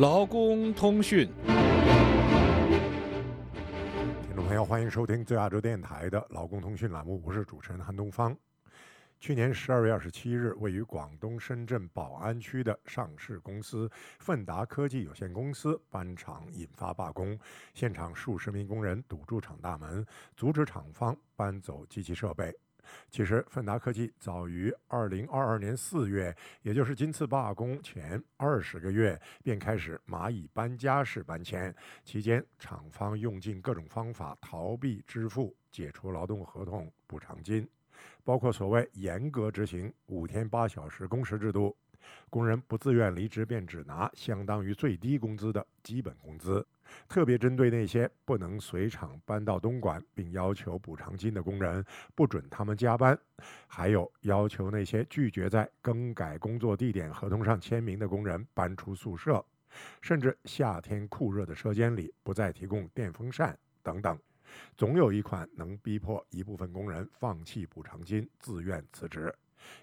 [0.00, 1.28] 劳工通讯，
[4.22, 8.34] 听众朋友，欢迎收听最亚洲电台的劳工通讯栏目，我是主持人韩东方。
[9.18, 17.38] 去年十二月二十七日，位于广东深圳宝安区的上市公司奋达科技有限公司搬厂引发罢工，
[17.74, 22.50] 现场数十名工人堵住厂大门，阻止厂方搬走机器设备。
[23.10, 31.74] 其实，奋达科技早于二零二二年四月，也就是今次罢工前二十个月，便开始蚂蚁搬家式搬迁。
[32.04, 37.68] 期间，厂方用尽各种方法逃避支付解除劳动合同补偿金，
[38.24, 41.76] 包括所谓严格执行五天八小时工时制度，
[42.28, 46.66] 工人不自愿离职便只拿相当于最低工资的基本工资。
[47.08, 51.84] 特别针对那些不能随厂搬到东莞并要求补偿金的工人，
[52.16, 53.14] 不准他们加班；
[53.68, 59.44] 还有要求那些拒绝在更改工作地点合同上签名的工人搬出宿舍，
[60.02, 64.18] 甚至夏天酷热的车间里不再提供电风扇等等。
[64.76, 69.32] 总有一款能逼迫一部分工人放弃补偿金，自愿辞职。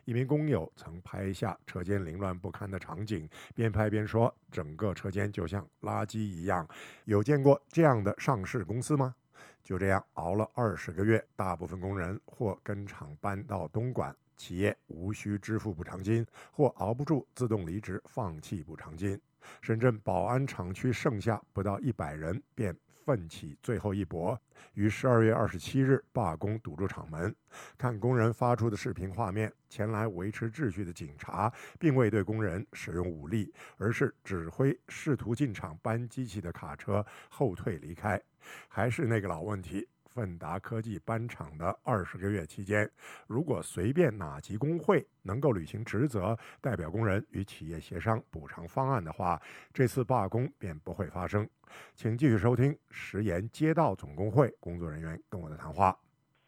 [0.05, 6.67] 一名工友曾拍下车间凌乱不堪的场景，边拍边说：“整个车间就像垃圾一样。”
[7.05, 9.15] 有见过这样的上市公司吗？
[9.63, 19.19] 就这样熬了二十个月，大部分工人或跟厂搬到东莞，企业无需支付补偿金；或熬不住自动离职，放弃补偿金。
[19.61, 22.75] 深圳宝安厂区剩下不到一百人，便。
[23.07, 24.37] 奋起最后一搏，
[24.73, 27.33] 于十二月二十七日罢工，堵住厂门。
[27.77, 38.21] 看工人发出的视频画面，前来维持秩序的警察并未对工人使用武力，而是指挥试图进厂搬机器的卡车后退离开。
[38.67, 39.87] 还是那个老问题。
[40.17, 42.89] 奋达科技搬厂的二十个月期间，
[43.27, 49.39] 如果随便哪级工会能够履行职责，代表工人与企业协商补偿方案的话，
[49.71, 51.47] 这次罢工便不会发生。
[51.93, 55.95] 请继续收听石岩街道总工会工作人员跟我的谈话。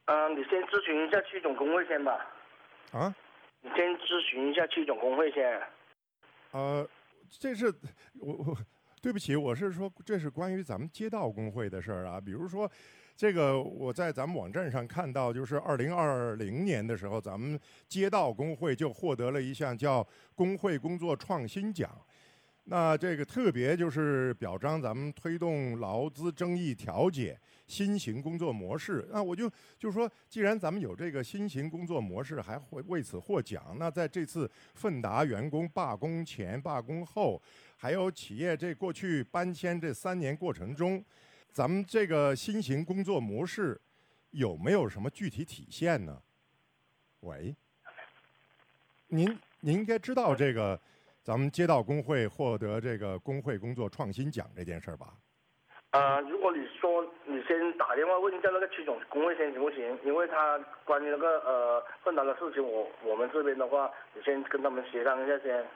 [0.06, 2.26] 嗯，你先咨询一下区总工会先吧。
[2.92, 3.16] 啊？
[3.62, 5.62] 你先咨询一下区总工会先。
[6.54, 6.90] 呃，
[7.30, 7.72] 这是
[8.20, 8.58] 我我
[9.00, 12.68] 对不起，我是说这是关于咱们街道工会的事儿啊，比如说。
[13.20, 17.60] 这个我在咱们网站上看到，就是二零二零年的时候，咱们
[17.90, 21.92] 街道工会就获得了一项叫“工会工作创新奖”。
[22.64, 27.38] 那这个特别就是表彰咱们推动劳资争议调解
[27.68, 29.06] 新型工作模式。
[29.12, 37.42] 那我就就说，既然咱们有这个新型工作模式，还会为此获奖，那在这次奋达员工罢工前、罢工后，
[37.76, 41.04] 还有企业这过去搬迁这三年过程中。
[41.60, 43.78] 咱们这个新型工作模式
[44.32, 46.18] 有没有什么具体体现呢？
[47.20, 47.54] 喂，
[49.10, 49.28] 您
[49.60, 50.80] 您应该知道这个，
[51.22, 55.08] 咱们街道工会获得这个工会工作创新奖这件事儿吧？
[55.90, 60.00] 呃，如果你说你先打电话问一下那个区总工会先行不行？
[60.06, 65.68] 因为他关于那个呃困难的事情，我我们这边的话，你先跟他们协商一下先。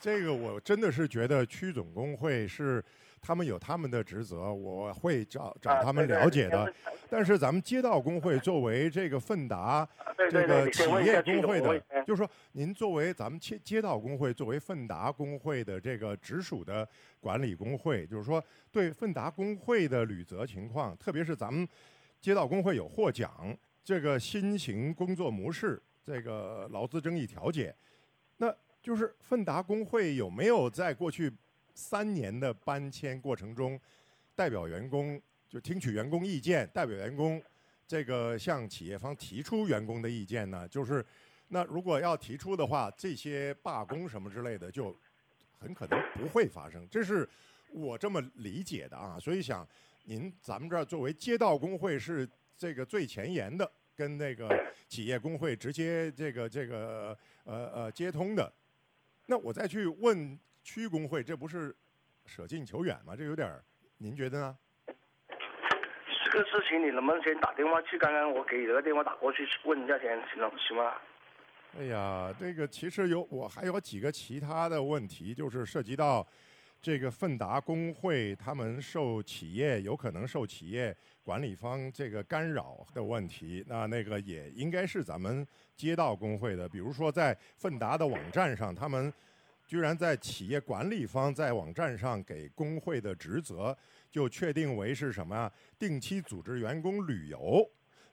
[0.00, 2.82] 这个我真的是觉得区总工会是。
[3.24, 6.70] 他们有他们的职责，我会找找他们了解的。
[7.08, 9.88] 但是咱们街道工会作为这个奋达
[10.30, 16.86] 这个企业工会的，就是说，您作为咱们街街道工会，作为奋达工会的这个直属的
[17.18, 21.66] 管理工会，就是说，对奋达工会的履责情况，特别是咱们
[22.20, 27.74] 街道工会有获奖这个新型工作模式，这个劳资争议调解，
[28.36, 31.32] 那就是奋达工会有没有在过去？
[31.74, 33.78] 三年的搬迁过程中，
[34.36, 37.42] 代表员工就听取员工意见，代表员工
[37.86, 41.04] 这个向企业方提出员工的意见呢，就是
[41.48, 44.96] 那如果要提出的话，这些罢工什么之类的就
[45.58, 47.28] 很可能不会发生，这是
[47.70, 49.18] 我这么理解的啊。
[49.20, 49.66] 所以想
[50.04, 54.48] 您咱们这儿作为街道工会是这个最前沿的，跟那个
[54.88, 58.52] 企业工会直接这个这个呃呃接通的，
[59.26, 60.38] 那我再去问。
[60.64, 61.76] 区工会，这不是
[62.24, 63.14] 舍近求远吗？
[63.14, 63.62] 这有点儿，
[63.98, 64.58] 您觉得呢？
[66.24, 67.98] 这个事情你能不能先打电话去？
[67.98, 70.94] 刚刚我给你个电话打过去问一下先，行了，行吗？
[71.78, 76.26] 哎呀，这个其实有我还有几个其他的问题，就是涉及到
[76.80, 83.62] 这个奋达工会他们受企业有可能受企业管理方这个干扰的问题。
[83.68, 85.46] 那那个也应该是咱们
[85.76, 89.12] 街道工会的，比如说在奋达的网站上，他们。
[89.74, 93.76] 居然在企业管理方在网站上给工会的职责
[94.08, 95.52] 就确定为是什么啊？
[95.76, 97.68] 定期组织员工旅游、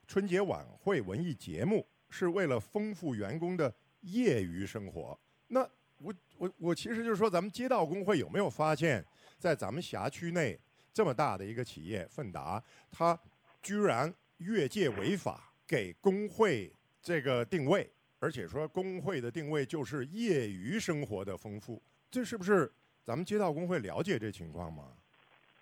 [0.07, 5.15] 春节晚会、文艺节目，是为了丰富员工的业余生活。
[5.49, 5.61] 那
[5.99, 9.05] 我我我其实就是说，咱们街道工会有没有发现，
[9.37, 10.59] 在咱们辖区内
[10.91, 12.59] 这么大的一个企业奋达，
[12.89, 13.15] 它
[13.61, 16.73] 居然越界违法，给工会
[17.03, 17.87] 这个定位，
[18.21, 21.81] 而且说工会的定位就是业余生活的丰富，
[22.11, 22.71] 这是不是
[23.03, 24.83] 咱们街道工会了解这情况吗？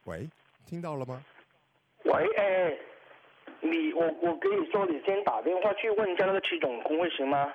[0.03, 0.29] 喂，
[0.65, 1.23] 听到了吗？
[2.03, 2.77] 喂，哎，
[3.61, 7.49] 你我我跟你说，你先打电话去问一下那个区总工会行吗？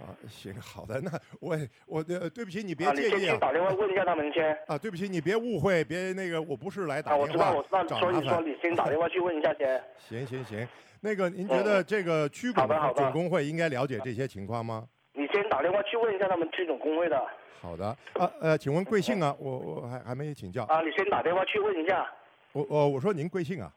[0.00, 1.10] 啊，行，好的，那
[1.40, 1.56] 我
[1.86, 3.18] 我呃，对不起，你别介意啊。
[3.18, 4.56] 先去打电话问一下他们先。
[4.66, 8.40] 啊，对不起，你别误会，别那个，我不是来打啊，电话我知道，我知道，所以说。
[8.40, 9.82] 你先打电话去问一下先。
[10.08, 10.66] 行行行，
[11.00, 14.88] 那个您觉得这个区总工会应该了解这些情况吗？
[15.12, 17.22] 你先打电话去问一下他们区总工会的。
[17.60, 19.36] 好的，啊呃，请问贵姓啊？
[19.38, 20.64] 我我还还没请教。
[20.64, 22.10] 啊，你先打电话去问一下。
[22.52, 23.70] 我我我说您贵姓啊？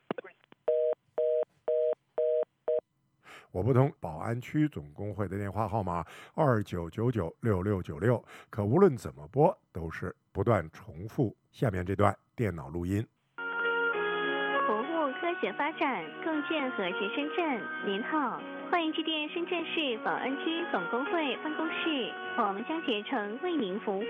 [3.53, 6.03] 我不通宝安区总工会的电话号码
[6.33, 8.19] 二九九九六六九六，
[8.49, 13.05] 可无论怎么拨都是不断重复下面这段电脑录音。
[13.37, 17.61] 服务科学发展，共建和谐深圳。
[17.85, 18.41] 您好，
[18.71, 24.03] 欢迎致电深圳市宝安区总工会办公室，我们将竭诚为您服务。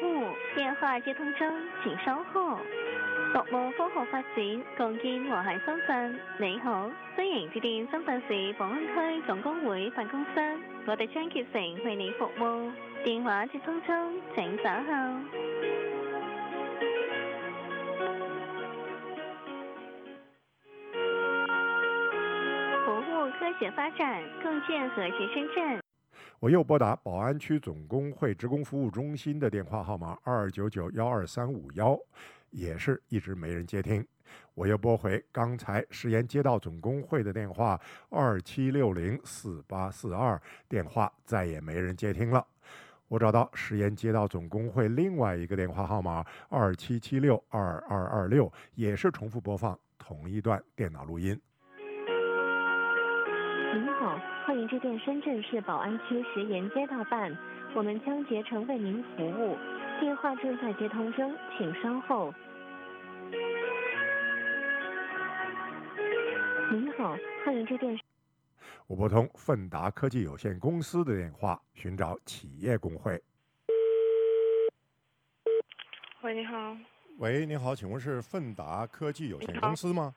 [0.56, 1.54] 电话接通中，
[1.84, 2.58] 请稍后。
[3.34, 6.20] 服務科學發展，共建和谐深圳。
[6.38, 6.88] 你好，
[7.18, 10.30] 歡迎致电深圳市宝安區總工會辦公室，
[10.86, 12.72] 我哋將竭誠為你服務。
[13.04, 14.84] 電話接通中，請稍後。
[22.86, 25.82] 服務科學發展，共建和谐深圳。
[26.40, 31.98] 我又拨打宝安区总工会职工服务中心的电话号码二九九幺二三五幺，
[32.54, 34.06] 也是一直没人接听。
[34.56, 37.80] 我又拨回刚才石岩街道总工会的电话
[38.10, 42.46] 二七六零四八四二，电话再也没人接听了。
[43.10, 51.40] 我找到石岩街道总工会另外一个电话号码二七七六二二二六，也是重复播放同一段电脑录音。
[53.76, 57.36] 您好，欢迎致电深圳市宝安区石岩街道办，
[57.76, 59.58] 我们将竭诚为您服务。
[60.00, 62.34] 电话正在接通中，请稍后。
[66.72, 68.00] 您好，欢迎致电。
[68.88, 73.22] 我拨通奋达科技有限公司的电话，寻找企业工会。
[76.22, 76.76] 喂，你好。
[77.20, 80.14] 喂，你好，请问是奋达科技有限公司吗？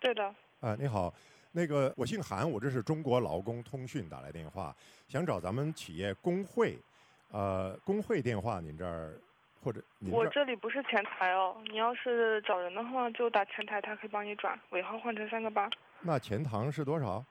[0.00, 1.12] 对的，啊，你好，
[1.52, 4.74] 那个我姓韩，我这是中国劳工通讯打来电话，
[5.06, 6.78] 想找咱们企业工会，
[7.30, 9.20] 呃，工会电话您这儿
[9.62, 11.60] 或者您我这里不是前台哦。
[11.66, 14.58] 你要是找人的话，就打前台，他可以帮你转。
[14.70, 15.68] 尾号换成三个八，
[16.00, 17.24] 那钱塘是多少？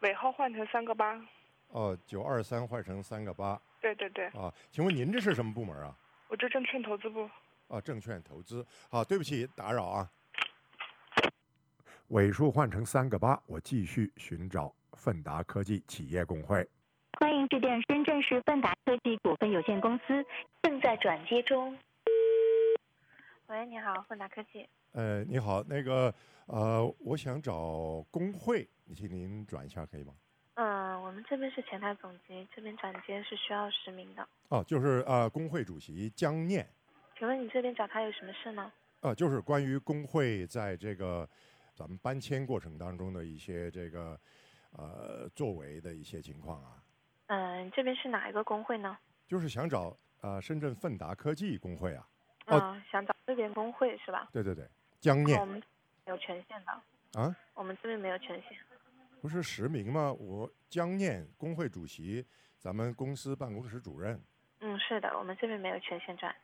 [0.00, 1.20] 尾号换成三个八。
[1.68, 5.96] 哦，九二三换成三个八对对对，啊，请问您这是什么部门啊？
[6.28, 7.28] 我这证券投资部。
[7.68, 8.64] 啊，证券投资。
[8.90, 10.10] 好，对不起，打扰啊。
[12.08, 16.68] 尾数换成三个八，我继续寻找奋达科技企业工会。
[17.22, 20.26] 欢迎致电深圳市奋达科技股份有限公司，
[20.60, 21.78] 正在转接中。
[23.46, 24.68] 喂，你好，奋达科技。
[24.90, 26.12] 呃，你好，那个
[26.46, 30.12] 呃，我想找工会，你请您转一下可以吗？
[30.54, 34.28] 嗯，我们这边是前台总机，这边转接是需要实名的。
[34.48, 36.68] 哦，就是呃，工会主席江念，
[37.16, 38.72] 请问你这边找他有什么事呢？
[39.02, 41.28] 呃，就是关于工会在这个
[41.72, 44.18] 咱们搬迁过程当中的一些这个
[44.72, 46.81] 呃作为的一些情况啊，
[47.34, 48.98] 嗯，这边是哪一个工会呢？
[49.26, 52.06] 就是想找呃深圳奋达科技工会啊，
[52.44, 54.28] 哦嗯，想找这边工会是吧？
[54.30, 54.68] 对对对，
[55.00, 55.58] 江念我们
[56.04, 56.72] 没有权限的，
[57.18, 58.58] 啊，我们这边没有权限。
[59.22, 60.12] 不是实名吗？
[60.12, 62.26] 我江念工会主席，
[62.58, 64.22] 咱们公司办公室主任。
[64.60, 66.36] 嗯，是的，我们这边没有权限转。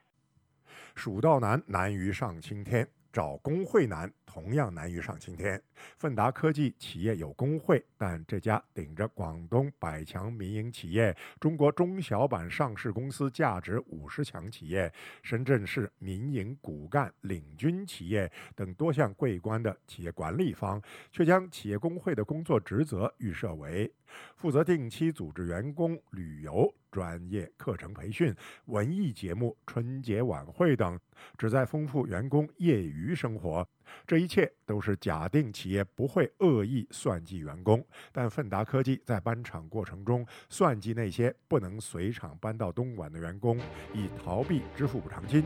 [0.98, 2.86] 蜀道难，难于上青天。
[3.10, 5.60] 找工会难，同样难于上青天。
[5.96, 23.90] 奋达科技企业有工会，但这家顶着广东百强民营企业、中国中小板上市公司价值五十强企业、深圳市民营骨干领军企业等多项桂冠的企业管理方，却将企业工会的工作职责预设为
[24.36, 28.35] 负责定期组织员工旅游、专业课程培训、
[28.66, 30.99] 文艺节目、春节晚会等，
[31.37, 33.66] 旨在丰富员工业余生活。
[34.07, 43.59] 这一切都是假定企业不会恶意算计员工，但奋达科技在搬厂过程中算计那些不能随厂搬到东莞的员工，
[43.95, 45.45] 以逃避支付补偿金。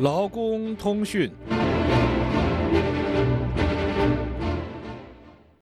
[0.00, 1.30] 劳工通讯。